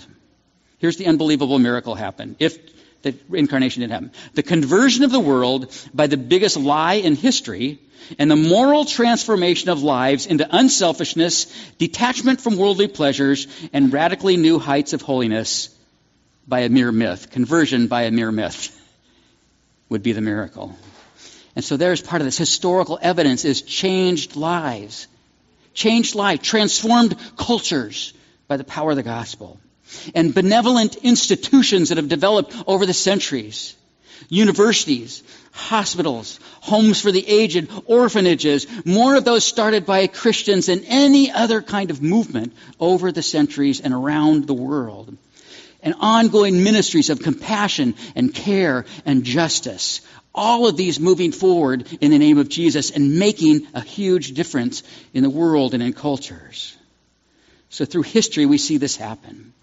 Here's 0.79 0.97
the 0.97 1.07
unbelievable 1.07 1.59
miracle 1.59 1.95
happened. 1.95 2.37
If 2.39 2.57
the 3.03 3.15
incarnation 3.33 3.81
didn't 3.81 3.93
happen. 3.93 4.11
The 4.33 4.43
conversion 4.43 5.03
of 5.03 5.11
the 5.11 5.19
world 5.19 5.71
by 5.93 6.07
the 6.07 6.17
biggest 6.17 6.57
lie 6.57 6.95
in 6.95 7.15
history 7.15 7.79
and 8.17 8.31
the 8.31 8.35
moral 8.35 8.85
transformation 8.85 9.69
of 9.69 9.83
lives 9.83 10.25
into 10.25 10.47
unselfishness, 10.49 11.45
detachment 11.77 12.41
from 12.41 12.57
worldly 12.57 12.87
pleasures, 12.87 13.47
and 13.71 13.93
radically 13.93 14.37
new 14.37 14.57
heights 14.57 14.93
of 14.93 15.01
holiness 15.01 15.69
by 16.47 16.61
a 16.61 16.69
mere 16.69 16.91
myth. 16.91 17.29
Conversion 17.29 17.87
by 17.87 18.03
a 18.03 18.11
mere 18.11 18.31
myth 18.31 18.79
would 19.89 20.03
be 20.03 20.13
the 20.13 20.21
miracle. 20.21 20.75
And 21.55 21.63
so 21.63 21.77
there's 21.77 22.01
part 22.01 22.21
of 22.21 22.25
this 22.25 22.37
historical 22.37 22.99
evidence 23.01 23.45
is 23.45 23.61
changed 23.61 24.35
lives. 24.35 25.07
Changed 25.73 26.15
life, 26.15 26.41
transformed 26.41 27.15
cultures 27.37 28.13
by 28.47 28.57
the 28.57 28.63
power 28.63 28.91
of 28.91 28.95
the 28.95 29.03
gospel 29.03 29.59
and 30.15 30.33
benevolent 30.33 30.95
institutions 30.97 31.89
that 31.89 31.97
have 31.97 32.09
developed 32.09 32.55
over 32.67 32.85
the 32.85 32.93
centuries. 32.93 33.75
Universities, 34.29 35.23
hospitals, 35.51 36.39
homes 36.61 37.01
for 37.01 37.11
the 37.11 37.27
aged, 37.27 37.69
orphanages, 37.85 38.67
more 38.85 39.15
of 39.15 39.25
those 39.25 39.43
started 39.43 39.85
by 39.85 40.07
Christians 40.07 40.67
than 40.67 40.83
any 40.85 41.31
other 41.31 41.61
kind 41.61 41.91
of 41.91 42.01
movement 42.01 42.53
over 42.79 43.11
the 43.11 43.21
centuries 43.21 43.79
and 43.81 43.93
around 43.93 44.47
the 44.47 44.53
world. 44.53 45.15
And 45.81 45.95
ongoing 45.99 46.63
ministries 46.63 47.09
of 47.09 47.21
compassion 47.21 47.95
and 48.15 48.33
care 48.33 48.85
and 49.05 49.23
justice. 49.23 50.01
All 50.33 50.65
of 50.65 50.77
these 50.77 50.99
moving 50.99 51.31
forward 51.31 51.85
in 51.99 52.09
the 52.09 52.17
name 52.17 52.37
of 52.37 52.49
Jesus 52.49 52.89
and 52.89 53.19
making 53.19 53.67
a 53.73 53.81
huge 53.81 54.33
difference 54.33 54.81
in 55.13 55.23
the 55.23 55.29
world 55.29 55.73
and 55.73 55.83
in 55.83 55.93
cultures. 55.93 56.75
So 57.69 57.85
through 57.85 58.03
history, 58.03 58.45
we 58.45 58.57
see 58.57 58.77
this 58.77 58.95
happen. 58.95 59.53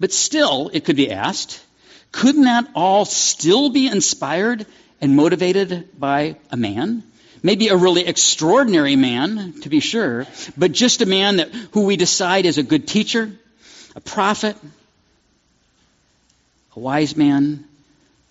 But 0.00 0.12
still, 0.12 0.70
it 0.72 0.84
could 0.84 0.96
be 0.96 1.10
asked, 1.10 1.60
couldn't 2.12 2.44
that 2.44 2.68
all 2.74 3.04
still 3.04 3.70
be 3.70 3.88
inspired 3.88 4.66
and 5.00 5.16
motivated 5.16 5.88
by 5.98 6.36
a 6.50 6.56
man? 6.56 7.02
Maybe 7.42 7.68
a 7.68 7.76
really 7.76 8.06
extraordinary 8.06 8.96
man, 8.96 9.60
to 9.60 9.68
be 9.68 9.80
sure, 9.80 10.26
but 10.56 10.72
just 10.72 11.02
a 11.02 11.06
man 11.06 11.36
that, 11.36 11.50
who 11.72 11.82
we 11.82 11.96
decide 11.96 12.46
is 12.46 12.58
a 12.58 12.62
good 12.62 12.88
teacher, 12.88 13.30
a 13.94 14.00
prophet, 14.00 14.56
a 16.74 16.80
wise 16.80 17.16
man, 17.16 17.64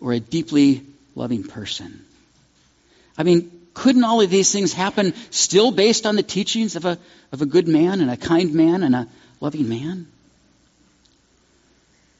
or 0.01 0.13
a 0.13 0.19
deeply 0.19 0.83
loving 1.15 1.43
person. 1.43 2.05
I 3.17 3.23
mean, 3.23 3.51
couldn't 3.73 4.03
all 4.03 4.21
of 4.21 4.29
these 4.29 4.51
things 4.51 4.73
happen 4.73 5.13
still 5.31 5.71
based 5.71 6.05
on 6.05 6.15
the 6.15 6.23
teachings 6.23 6.75
of 6.75 6.85
a, 6.85 6.97
of 7.31 7.41
a 7.41 7.45
good 7.45 7.67
man 7.67 8.01
and 8.01 8.09
a 8.09 8.17
kind 8.17 8.53
man 8.53 8.83
and 8.83 8.95
a 8.95 9.07
loving 9.39 9.69
man? 9.69 10.07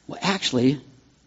Well, 0.08 0.18
actually, 0.20 0.80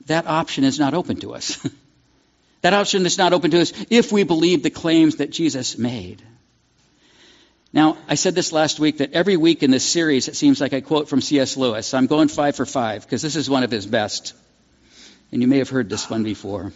that 0.07 0.27
option 0.27 0.65
is 0.65 0.79
not 0.79 0.93
open 0.93 1.17
to 1.17 1.33
us. 1.33 1.65
that 2.61 2.73
option 2.73 3.05
is 3.05 3.17
not 3.17 3.31
open 3.31 3.51
to 3.51 3.61
us 3.61 3.71
if 3.89 4.11
we 4.11 4.23
believe 4.23 4.63
the 4.63 4.69
claims 4.69 5.17
that 5.17 5.29
Jesus 5.29 5.77
made. 5.77 6.21
Now, 7.71 7.97
I 8.09 8.15
said 8.15 8.35
this 8.35 8.51
last 8.51 8.79
week 8.79 8.97
that 8.97 9.13
every 9.13 9.37
week 9.37 9.63
in 9.63 9.71
this 9.71 9.85
series, 9.85 10.27
it 10.27 10.35
seems 10.35 10.59
like 10.59 10.73
I 10.73 10.81
quote 10.81 11.07
from 11.07 11.21
C.S. 11.21 11.55
Lewis. 11.55 11.93
I'm 11.93 12.07
going 12.07 12.27
five 12.27 12.57
for 12.57 12.65
five 12.65 13.03
because 13.03 13.21
this 13.21 13.37
is 13.37 13.49
one 13.49 13.63
of 13.63 13.71
his 13.71 13.85
best. 13.85 14.33
And 15.31 15.41
you 15.41 15.47
may 15.47 15.59
have 15.59 15.69
heard 15.69 15.89
this 15.89 16.09
one 16.09 16.23
before. 16.23 16.73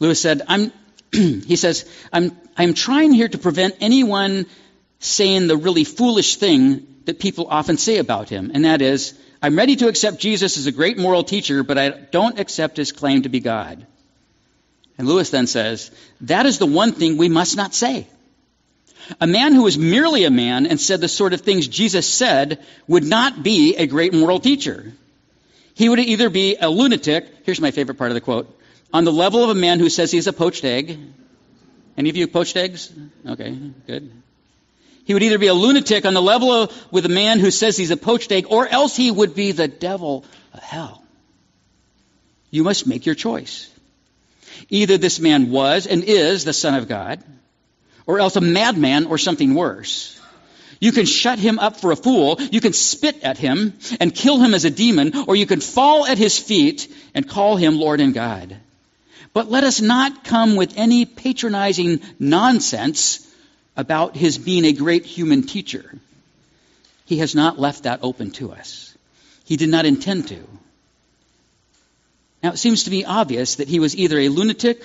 Lewis 0.00 0.20
said, 0.20 0.42
I'm, 0.48 0.72
he 1.12 1.54
says, 1.54 1.88
I'm, 2.12 2.36
I'm 2.56 2.74
trying 2.74 3.12
here 3.12 3.28
to 3.28 3.38
prevent 3.38 3.76
anyone 3.80 4.46
saying 4.98 5.46
the 5.46 5.56
really 5.56 5.84
foolish 5.84 6.36
thing 6.36 6.86
that 7.04 7.20
people 7.20 7.46
often 7.48 7.76
say 7.76 7.98
about 7.98 8.28
him, 8.28 8.50
and 8.52 8.64
that 8.64 8.82
is, 8.82 9.16
I'm 9.42 9.56
ready 9.56 9.76
to 9.76 9.88
accept 9.88 10.18
Jesus 10.18 10.56
as 10.56 10.66
a 10.66 10.72
great 10.72 10.98
moral 10.98 11.24
teacher, 11.24 11.62
but 11.62 11.78
I 11.78 11.90
don't 11.90 12.38
accept 12.38 12.76
his 12.76 12.92
claim 12.92 13.22
to 13.22 13.28
be 13.28 13.40
God. 13.40 13.86
And 14.98 15.06
Lewis 15.06 15.30
then 15.30 15.46
says, 15.46 15.90
that 16.22 16.46
is 16.46 16.58
the 16.58 16.66
one 16.66 16.92
thing 16.92 17.16
we 17.16 17.28
must 17.28 17.56
not 17.56 17.74
say. 17.74 18.06
A 19.20 19.26
man 19.26 19.52
who 19.52 19.62
was 19.62 19.78
merely 19.78 20.24
a 20.24 20.30
man 20.30 20.66
and 20.66 20.80
said 20.80 21.00
the 21.00 21.08
sort 21.08 21.32
of 21.32 21.42
things 21.42 21.68
Jesus 21.68 22.12
said 22.12 22.64
would 22.88 23.04
not 23.04 23.42
be 23.42 23.76
a 23.76 23.86
great 23.86 24.14
moral 24.14 24.40
teacher. 24.40 24.92
He 25.74 25.88
would 25.88 26.00
either 26.00 26.30
be 26.30 26.56
a 26.56 26.68
lunatic, 26.68 27.26
here's 27.44 27.60
my 27.60 27.70
favorite 27.70 27.98
part 27.98 28.10
of 28.10 28.14
the 28.14 28.20
quote, 28.20 28.58
on 28.92 29.04
the 29.04 29.12
level 29.12 29.44
of 29.44 29.50
a 29.50 29.54
man 29.54 29.78
who 29.78 29.90
says 29.90 30.10
he's 30.10 30.26
a 30.26 30.32
poached 30.32 30.64
egg. 30.64 30.98
Any 31.96 32.10
of 32.10 32.16
you 32.16 32.26
poached 32.26 32.56
eggs? 32.56 32.92
Okay, 33.26 33.56
good. 33.86 34.10
He 35.06 35.14
would 35.14 35.22
either 35.22 35.38
be 35.38 35.46
a 35.46 35.54
lunatic 35.54 36.04
on 36.04 36.14
the 36.14 36.20
level 36.20 36.50
of, 36.50 36.92
with 36.92 37.06
a 37.06 37.08
man 37.08 37.38
who 37.38 37.52
says 37.52 37.76
he's 37.76 37.92
a 37.92 37.96
poached 37.96 38.32
egg, 38.32 38.46
or 38.50 38.66
else 38.66 38.96
he 38.96 39.08
would 39.08 39.36
be 39.36 39.52
the 39.52 39.68
devil 39.68 40.24
of 40.52 40.60
hell. 40.60 41.02
You 42.50 42.64
must 42.64 42.88
make 42.88 43.06
your 43.06 43.14
choice. 43.14 43.70
Either 44.68 44.98
this 44.98 45.20
man 45.20 45.50
was 45.52 45.86
and 45.86 46.02
is 46.02 46.44
the 46.44 46.52
Son 46.52 46.74
of 46.74 46.88
God, 46.88 47.22
or 48.04 48.18
else 48.18 48.34
a 48.34 48.40
madman 48.40 49.06
or 49.06 49.16
something 49.16 49.54
worse. 49.54 50.20
You 50.80 50.90
can 50.90 51.06
shut 51.06 51.38
him 51.38 51.60
up 51.60 51.76
for 51.76 51.92
a 51.92 51.96
fool, 51.96 52.40
you 52.40 52.60
can 52.60 52.72
spit 52.72 53.22
at 53.22 53.38
him 53.38 53.74
and 54.00 54.12
kill 54.12 54.40
him 54.40 54.54
as 54.54 54.64
a 54.64 54.70
demon, 54.70 55.12
or 55.28 55.36
you 55.36 55.46
can 55.46 55.60
fall 55.60 56.04
at 56.04 56.18
his 56.18 56.36
feet 56.36 56.92
and 57.14 57.28
call 57.28 57.56
him 57.56 57.78
Lord 57.78 58.00
and 58.00 58.12
God. 58.12 58.56
But 59.32 59.52
let 59.52 59.62
us 59.62 59.80
not 59.80 60.24
come 60.24 60.56
with 60.56 60.76
any 60.76 61.04
patronizing 61.04 62.00
nonsense 62.18 63.25
about 63.76 64.16
his 64.16 64.38
being 64.38 64.64
a 64.64 64.72
great 64.72 65.04
human 65.04 65.42
teacher. 65.42 65.98
He 67.04 67.18
has 67.18 67.34
not 67.34 67.58
left 67.58 67.84
that 67.84 68.00
open 68.02 68.30
to 68.32 68.52
us. 68.52 68.96
He 69.44 69.56
did 69.56 69.68
not 69.68 69.86
intend 69.86 70.28
to. 70.28 70.42
Now, 72.42 72.52
it 72.52 72.58
seems 72.58 72.84
to 72.84 72.90
be 72.90 73.04
obvious 73.04 73.56
that 73.56 73.68
he 73.68 73.80
was 73.80 73.96
either 73.96 74.18
a 74.18 74.28
lunatic, 74.28 74.84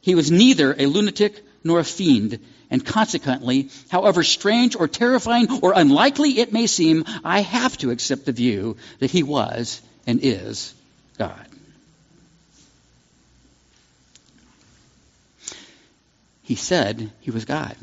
he 0.00 0.14
was 0.14 0.30
neither 0.30 0.74
a 0.78 0.86
lunatic 0.86 1.42
nor 1.64 1.80
a 1.80 1.84
fiend, 1.84 2.38
and 2.70 2.84
consequently, 2.84 3.70
however 3.88 4.22
strange 4.22 4.76
or 4.76 4.88
terrifying 4.88 5.60
or 5.62 5.72
unlikely 5.74 6.38
it 6.38 6.52
may 6.52 6.66
seem, 6.66 7.04
I 7.24 7.40
have 7.40 7.76
to 7.78 7.90
accept 7.90 8.26
the 8.26 8.32
view 8.32 8.76
that 8.98 9.10
he 9.10 9.22
was 9.22 9.80
and 10.06 10.20
is 10.22 10.74
God. 11.18 11.46
He 16.42 16.54
said 16.54 17.10
he 17.20 17.30
was 17.30 17.44
God. 17.44 17.76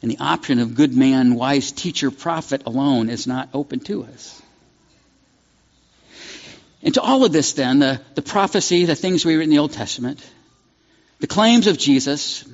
And 0.00 0.10
the 0.10 0.18
option 0.18 0.58
of 0.60 0.74
good 0.74 0.96
man, 0.96 1.34
wise 1.34 1.72
teacher, 1.72 2.10
prophet 2.10 2.62
alone 2.66 3.10
is 3.10 3.26
not 3.26 3.48
open 3.52 3.80
to 3.80 4.04
us. 4.04 4.40
And 6.82 6.94
to 6.94 7.00
all 7.00 7.24
of 7.24 7.32
this, 7.32 7.54
then, 7.54 7.80
the, 7.80 8.00
the 8.14 8.22
prophecy, 8.22 8.84
the 8.84 8.94
things 8.94 9.24
we 9.24 9.36
read 9.36 9.44
in 9.44 9.50
the 9.50 9.58
Old 9.58 9.72
Testament, 9.72 10.24
the 11.18 11.26
claims 11.26 11.66
of 11.66 11.76
Jesus, 11.76 12.44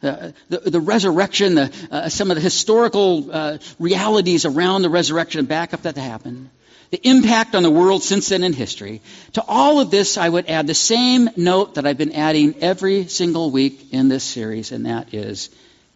the, 0.00 0.34
the, 0.48 0.70
the 0.70 0.80
resurrection, 0.80 1.56
the, 1.56 1.72
uh, 1.90 2.08
some 2.08 2.30
of 2.30 2.36
the 2.36 2.40
historical 2.40 3.28
uh, 3.32 3.58
realities 3.80 4.44
around 4.44 4.82
the 4.82 4.90
resurrection 4.90 5.40
and 5.40 5.48
backup 5.48 5.82
that 5.82 5.96
happened, 5.96 6.50
the 6.90 7.08
impact 7.08 7.56
on 7.56 7.64
the 7.64 7.70
world 7.70 8.04
since 8.04 8.28
then 8.28 8.44
in 8.44 8.52
history. 8.52 9.00
To 9.32 9.42
all 9.48 9.80
of 9.80 9.90
this, 9.90 10.16
I 10.16 10.28
would 10.28 10.48
add 10.48 10.68
the 10.68 10.74
same 10.74 11.28
note 11.36 11.74
that 11.74 11.86
I've 11.86 11.98
been 11.98 12.12
adding 12.12 12.56
every 12.60 13.08
single 13.08 13.50
week 13.50 13.92
in 13.92 14.08
this 14.08 14.22
series, 14.22 14.70
and 14.70 14.86
that 14.86 15.12
is 15.12 15.50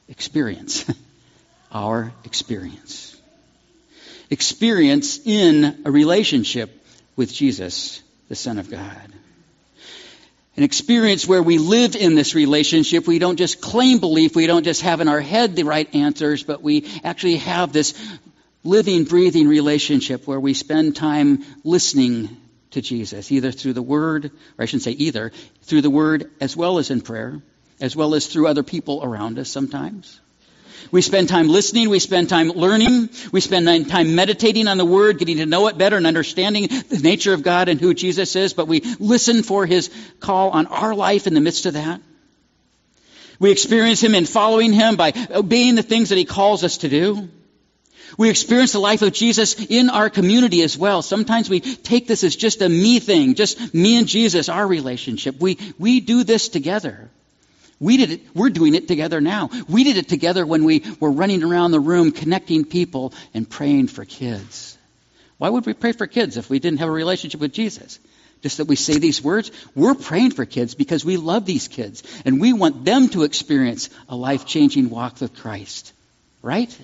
experience. 0.08 0.84
Our 1.72 2.12
experience. 2.24 3.16
Experience 4.30 5.20
in 5.24 5.82
a 5.84 5.90
relationship 5.90 6.70
with 7.16 7.32
Jesus, 7.32 8.02
the 8.28 8.34
Son 8.34 8.58
of 8.58 8.70
God. 8.70 9.12
An 10.56 10.64
experience 10.64 11.26
where 11.26 11.42
we 11.42 11.58
live 11.58 11.94
in 11.94 12.14
this 12.14 12.34
relationship. 12.34 13.06
We 13.06 13.18
don't 13.18 13.36
just 13.36 13.60
claim 13.60 14.00
belief. 14.00 14.34
We 14.34 14.46
don't 14.46 14.64
just 14.64 14.82
have 14.82 15.00
in 15.00 15.08
our 15.08 15.20
head 15.20 15.54
the 15.54 15.62
right 15.62 15.94
answers, 15.94 16.42
but 16.42 16.62
we 16.62 16.90
actually 17.04 17.36
have 17.36 17.72
this 17.72 17.94
living, 18.64 19.04
breathing 19.04 19.46
relationship 19.46 20.26
where 20.26 20.40
we 20.40 20.54
spend 20.54 20.96
time 20.96 21.44
listening 21.62 22.36
to 22.72 22.82
Jesus, 22.82 23.30
either 23.30 23.52
through 23.52 23.74
the 23.74 23.82
Word, 23.82 24.26
or 24.26 24.62
I 24.62 24.64
shouldn't 24.64 24.82
say 24.82 24.90
either, 24.92 25.32
through 25.62 25.82
the 25.82 25.90
Word 25.90 26.30
as 26.40 26.56
well 26.56 26.78
as 26.78 26.90
in 26.90 27.02
prayer 27.02 27.40
as 27.80 27.94
well 27.94 28.14
as 28.14 28.26
through 28.26 28.46
other 28.46 28.62
people 28.62 29.02
around 29.02 29.38
us 29.38 29.50
sometimes. 29.50 30.20
We 30.90 31.02
spend 31.02 31.28
time 31.28 31.48
listening. 31.48 31.90
We 31.90 31.98
spend 31.98 32.28
time 32.28 32.48
learning. 32.48 33.10
We 33.32 33.40
spend 33.40 33.88
time 33.88 34.14
meditating 34.14 34.68
on 34.68 34.78
the 34.78 34.84
Word, 34.84 35.18
getting 35.18 35.38
to 35.38 35.46
know 35.46 35.66
it 35.68 35.76
better 35.76 35.96
and 35.96 36.06
understanding 36.06 36.68
the 36.68 37.00
nature 37.02 37.34
of 37.34 37.42
God 37.42 37.68
and 37.68 37.80
who 37.80 37.94
Jesus 37.94 38.36
is. 38.36 38.54
But 38.54 38.68
we 38.68 38.80
listen 38.98 39.42
for 39.42 39.66
His 39.66 39.90
call 40.20 40.50
on 40.50 40.66
our 40.66 40.94
life 40.94 41.26
in 41.26 41.34
the 41.34 41.40
midst 41.40 41.66
of 41.66 41.74
that. 41.74 42.00
We 43.38 43.50
experience 43.50 44.02
Him 44.02 44.14
in 44.14 44.24
following 44.24 44.72
Him 44.72 44.96
by 44.96 45.12
obeying 45.30 45.74
the 45.74 45.82
things 45.82 46.08
that 46.08 46.18
He 46.18 46.24
calls 46.24 46.64
us 46.64 46.78
to 46.78 46.88
do. 46.88 47.28
We 48.16 48.30
experience 48.30 48.72
the 48.72 48.80
life 48.80 49.02
of 49.02 49.12
Jesus 49.12 49.54
in 49.68 49.90
our 49.90 50.08
community 50.08 50.62
as 50.62 50.78
well. 50.78 51.02
Sometimes 51.02 51.50
we 51.50 51.60
take 51.60 52.06
this 52.06 52.24
as 52.24 52.34
just 52.34 52.62
a 52.62 52.68
me 52.68 53.00
thing, 53.00 53.34
just 53.34 53.74
me 53.74 53.98
and 53.98 54.08
Jesus, 54.08 54.48
our 54.48 54.66
relationship. 54.66 55.38
We, 55.38 55.58
we 55.78 56.00
do 56.00 56.24
this 56.24 56.48
together. 56.48 57.10
We 57.80 57.96
did 57.96 58.10
it, 58.10 58.20
we're 58.34 58.50
doing 58.50 58.74
it 58.74 58.88
together 58.88 59.20
now. 59.20 59.50
We 59.68 59.84
did 59.84 59.96
it 59.96 60.08
together 60.08 60.44
when 60.44 60.64
we 60.64 60.84
were 60.98 61.12
running 61.12 61.44
around 61.44 61.70
the 61.70 61.80
room 61.80 62.10
connecting 62.10 62.64
people 62.64 63.12
and 63.34 63.48
praying 63.48 63.88
for 63.88 64.04
kids. 64.04 64.76
Why 65.38 65.48
would 65.48 65.66
we 65.66 65.74
pray 65.74 65.92
for 65.92 66.06
kids 66.06 66.36
if 66.36 66.50
we 66.50 66.58
didn't 66.58 66.80
have 66.80 66.88
a 66.88 66.92
relationship 66.92 67.40
with 67.40 67.52
Jesus? 67.52 68.00
Just 68.42 68.58
that 68.58 68.66
we 68.66 68.76
say 68.76 68.98
these 68.98 69.22
words? 69.22 69.50
We're 69.74 69.94
praying 69.94 70.32
for 70.32 70.44
kids 70.44 70.74
because 70.74 71.04
we 71.04 71.16
love 71.16 71.44
these 71.44 71.68
kids 71.68 72.02
and 72.24 72.40
we 72.40 72.52
want 72.52 72.84
them 72.84 73.08
to 73.10 73.22
experience 73.22 73.90
a 74.08 74.16
life 74.16 74.46
changing 74.46 74.90
walk 74.90 75.20
with 75.20 75.34
Christ. 75.34 75.92
Right? 76.42 76.76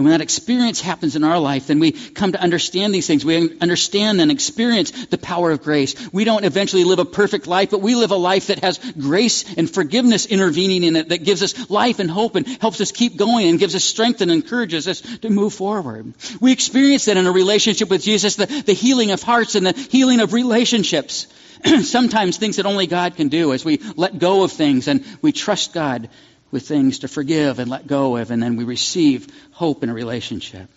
And 0.00 0.06
when 0.06 0.12
that 0.12 0.22
experience 0.22 0.80
happens 0.80 1.14
in 1.14 1.24
our 1.24 1.38
life, 1.38 1.66
then 1.66 1.78
we 1.78 1.92
come 1.92 2.32
to 2.32 2.40
understand 2.40 2.94
these 2.94 3.06
things. 3.06 3.22
We 3.22 3.58
understand 3.58 4.18
and 4.22 4.30
experience 4.30 4.92
the 5.08 5.18
power 5.18 5.50
of 5.50 5.62
grace. 5.62 5.94
We 6.10 6.24
don't 6.24 6.46
eventually 6.46 6.84
live 6.84 7.00
a 7.00 7.04
perfect 7.04 7.46
life, 7.46 7.68
but 7.68 7.82
we 7.82 7.94
live 7.94 8.10
a 8.10 8.16
life 8.16 8.46
that 8.46 8.64
has 8.64 8.78
grace 8.98 9.44
and 9.58 9.68
forgiveness 9.70 10.24
intervening 10.24 10.84
in 10.84 10.96
it, 10.96 11.10
that 11.10 11.22
gives 11.22 11.42
us 11.42 11.68
life 11.68 11.98
and 11.98 12.10
hope 12.10 12.34
and 12.34 12.46
helps 12.62 12.80
us 12.80 12.92
keep 12.92 13.18
going 13.18 13.46
and 13.48 13.58
gives 13.58 13.74
us 13.74 13.84
strength 13.84 14.22
and 14.22 14.30
encourages 14.30 14.88
us 14.88 15.02
to 15.18 15.28
move 15.28 15.52
forward. 15.52 16.14
We 16.40 16.50
experience 16.50 17.04
that 17.04 17.18
in 17.18 17.26
a 17.26 17.32
relationship 17.32 17.90
with 17.90 18.02
Jesus, 18.02 18.36
the, 18.36 18.46
the 18.46 18.72
healing 18.72 19.10
of 19.10 19.22
hearts 19.22 19.54
and 19.54 19.66
the 19.66 19.74
healing 19.74 20.20
of 20.20 20.32
relationships. 20.32 21.26
Sometimes 21.82 22.38
things 22.38 22.56
that 22.56 22.64
only 22.64 22.86
God 22.86 23.16
can 23.16 23.28
do 23.28 23.52
as 23.52 23.66
we 23.66 23.82
let 23.96 24.18
go 24.18 24.44
of 24.44 24.52
things 24.52 24.88
and 24.88 25.04
we 25.20 25.32
trust 25.32 25.74
God 25.74 26.08
with 26.50 26.66
things 26.66 27.00
to 27.00 27.08
forgive 27.08 27.58
and 27.58 27.70
let 27.70 27.86
go 27.86 28.16
of, 28.16 28.30
and 28.30 28.42
then 28.42 28.56
we 28.56 28.64
receive 28.64 29.28
hope 29.52 29.82
in 29.82 29.90
a 29.90 29.94
relationship. 29.94 30.68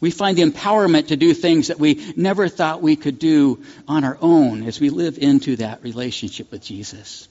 We 0.00 0.10
find 0.12 0.38
the 0.38 0.44
empowerment 0.44 1.08
to 1.08 1.16
do 1.16 1.34
things 1.34 1.68
that 1.68 1.80
we 1.80 2.12
never 2.16 2.48
thought 2.48 2.82
we 2.82 2.94
could 2.94 3.18
do 3.18 3.64
on 3.88 4.04
our 4.04 4.16
own 4.20 4.62
as 4.62 4.78
we 4.78 4.90
live 4.90 5.18
into 5.18 5.56
that 5.56 5.82
relationship 5.82 6.52
with 6.52 6.62
Jesus. 6.62 7.28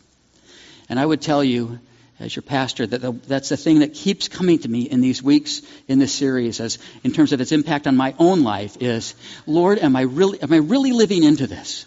And 0.89 0.99
I 0.99 1.05
would 1.05 1.21
tell 1.21 1.43
you, 1.43 1.79
as 2.19 2.35
your 2.35 2.43
pastor, 2.43 2.85
that 2.85 3.01
the, 3.01 3.11
that's 3.11 3.49
the 3.49 3.57
thing 3.57 3.79
that 3.79 3.93
keeps 3.93 4.27
coming 4.27 4.59
to 4.59 4.67
me 4.67 4.81
in 4.81 5.01
these 5.01 5.21
weeks 5.23 5.61
in 5.87 5.99
this 5.99 6.13
series, 6.13 6.59
as 6.59 6.79
in 7.03 7.11
terms 7.11 7.31
of 7.31 7.39
its 7.39 7.51
impact 7.51 7.87
on 7.87 7.95
my 7.95 8.15
own 8.19 8.43
life, 8.43 8.77
is, 8.81 9.15
Lord, 9.45 9.79
am 9.79 9.95
I 9.95 10.01
really, 10.01 10.41
am 10.41 10.51
I 10.51 10.57
really 10.57 10.91
living 10.91 11.23
into 11.23 11.47
this? 11.47 11.85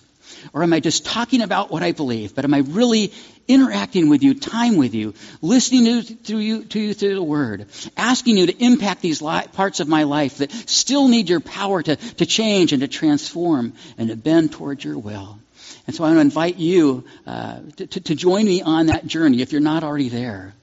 Or 0.54 0.62
am 0.62 0.72
I 0.72 0.80
just 0.80 1.04
talking 1.04 1.42
about 1.42 1.70
what 1.70 1.82
I 1.82 1.92
believe? 1.92 2.34
But 2.34 2.44
am 2.44 2.54
I 2.54 2.58
really 2.58 3.12
interacting 3.50 4.08
with 4.08 4.22
you, 4.22 4.34
time 4.34 4.76
with 4.76 4.94
you, 4.94 5.14
listening 5.42 6.02
to, 6.02 6.14
to, 6.14 6.38
you, 6.38 6.64
to 6.64 6.80
you 6.80 6.94
through 6.94 7.14
the 7.14 7.22
Word, 7.22 7.66
asking 7.96 8.36
you 8.36 8.46
to 8.46 8.64
impact 8.64 9.02
these 9.02 9.20
li- 9.20 9.46
parts 9.52 9.80
of 9.80 9.88
my 9.88 10.04
life 10.04 10.38
that 10.38 10.52
still 10.52 11.08
need 11.08 11.28
your 11.28 11.40
power 11.40 11.82
to, 11.82 11.96
to 11.96 12.26
change 12.26 12.72
and 12.72 12.80
to 12.82 12.88
transform 12.88 13.74
and 13.98 14.08
to 14.08 14.16
bend 14.16 14.52
towards 14.52 14.84
your 14.84 14.98
will. 14.98 15.38
And 15.86 15.96
so 15.96 16.04
I 16.04 16.08
want 16.08 16.18
to 16.18 16.22
invite 16.22 16.56
you 16.56 17.04
uh, 17.26 17.60
to, 17.76 17.86
to, 17.86 18.00
to 18.00 18.14
join 18.14 18.44
me 18.44 18.62
on 18.62 18.86
that 18.86 19.06
journey 19.06 19.42
if 19.42 19.52
you're 19.52 19.60
not 19.60 19.82
already 19.82 20.08
there. 20.08 20.54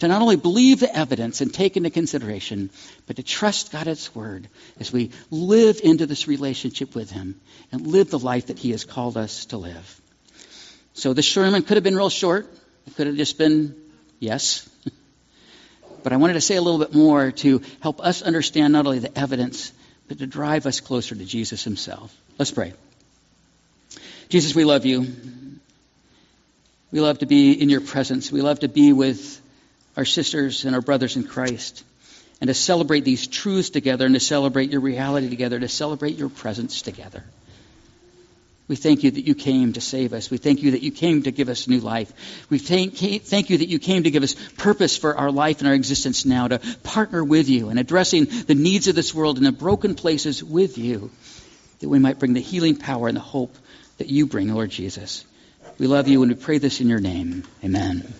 To 0.00 0.08
not 0.08 0.20
only 0.20 0.36
believe 0.36 0.80
the 0.80 0.94
evidence 0.94 1.40
and 1.40 1.52
take 1.52 1.78
into 1.78 1.88
consideration, 1.88 2.68
but 3.06 3.16
to 3.16 3.22
trust 3.22 3.72
God's 3.72 4.14
word 4.14 4.46
as 4.78 4.92
we 4.92 5.10
live 5.30 5.80
into 5.82 6.04
this 6.06 6.28
relationship 6.28 6.94
with 6.94 7.10
Him 7.10 7.40
and 7.72 7.86
live 7.86 8.10
the 8.10 8.18
life 8.18 8.48
that 8.48 8.58
He 8.58 8.72
has 8.72 8.84
called 8.84 9.16
us 9.16 9.46
to 9.46 9.56
live. 9.56 10.00
So 10.96 11.12
the 11.12 11.22
sermon 11.22 11.62
could 11.62 11.76
have 11.76 11.84
been 11.84 11.94
real 11.94 12.08
short. 12.08 12.50
It 12.86 12.96
could 12.96 13.06
have 13.06 13.16
just 13.16 13.36
been 13.36 13.76
yes. 14.18 14.66
but 16.02 16.14
I 16.14 16.16
wanted 16.16 16.32
to 16.34 16.40
say 16.40 16.56
a 16.56 16.62
little 16.62 16.80
bit 16.80 16.94
more 16.94 17.32
to 17.32 17.60
help 17.80 18.00
us 18.00 18.22
understand 18.22 18.72
not 18.72 18.86
only 18.86 19.00
the 19.00 19.16
evidence, 19.16 19.72
but 20.08 20.18
to 20.18 20.26
drive 20.26 20.64
us 20.64 20.80
closer 20.80 21.14
to 21.14 21.24
Jesus 21.26 21.62
Himself. 21.62 22.16
Let's 22.38 22.50
pray. 22.50 22.72
Jesus, 24.30 24.54
we 24.54 24.64
love 24.64 24.86
you. 24.86 25.06
We 26.90 27.00
love 27.00 27.18
to 27.18 27.26
be 27.26 27.52
in 27.52 27.68
your 27.68 27.82
presence. 27.82 28.32
We 28.32 28.40
love 28.40 28.60
to 28.60 28.68
be 28.68 28.94
with 28.94 29.38
our 29.98 30.06
sisters 30.06 30.64
and 30.64 30.74
our 30.74 30.80
brothers 30.80 31.16
in 31.16 31.24
Christ 31.24 31.84
and 32.40 32.48
to 32.48 32.54
celebrate 32.54 33.04
these 33.04 33.26
truths 33.26 33.68
together 33.68 34.06
and 34.06 34.14
to 34.14 34.20
celebrate 34.20 34.70
your 34.70 34.80
reality 34.80 35.28
together, 35.28 35.60
to 35.60 35.68
celebrate 35.68 36.16
your 36.16 36.30
presence 36.30 36.80
together. 36.80 37.22
We 38.68 38.74
thank 38.74 39.04
you 39.04 39.12
that 39.12 39.26
you 39.26 39.36
came 39.36 39.74
to 39.74 39.80
save 39.80 40.12
us. 40.12 40.28
We 40.28 40.38
thank 40.38 40.62
you 40.62 40.72
that 40.72 40.82
you 40.82 40.90
came 40.90 41.22
to 41.22 41.30
give 41.30 41.48
us 41.48 41.68
new 41.68 41.78
life. 41.78 42.12
We 42.50 42.58
thank, 42.58 42.96
thank 42.96 43.48
you 43.50 43.58
that 43.58 43.68
you 43.68 43.78
came 43.78 44.02
to 44.02 44.10
give 44.10 44.24
us 44.24 44.34
purpose 44.56 44.96
for 44.96 45.16
our 45.16 45.30
life 45.30 45.60
and 45.60 45.68
our 45.68 45.74
existence 45.74 46.24
now, 46.24 46.48
to 46.48 46.58
partner 46.82 47.22
with 47.22 47.48
you 47.48 47.70
in 47.70 47.78
addressing 47.78 48.24
the 48.24 48.56
needs 48.56 48.88
of 48.88 48.96
this 48.96 49.14
world 49.14 49.36
and 49.36 49.46
the 49.46 49.52
broken 49.52 49.94
places 49.94 50.42
with 50.42 50.78
you, 50.78 51.12
that 51.78 51.88
we 51.88 52.00
might 52.00 52.18
bring 52.18 52.32
the 52.32 52.40
healing 52.40 52.76
power 52.76 53.06
and 53.06 53.16
the 53.16 53.20
hope 53.20 53.54
that 53.98 54.08
you 54.08 54.26
bring, 54.26 54.52
Lord 54.52 54.70
Jesus. 54.70 55.24
We 55.78 55.86
love 55.86 56.08
you 56.08 56.22
and 56.22 56.32
we 56.32 56.36
pray 56.36 56.58
this 56.58 56.80
in 56.80 56.88
your 56.88 57.00
name. 57.00 57.44
Amen. 57.62 58.12